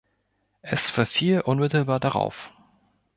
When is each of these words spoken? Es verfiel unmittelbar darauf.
Es 0.63 0.89
verfiel 0.89 1.41
unmittelbar 1.41 1.99
darauf. 1.99 2.49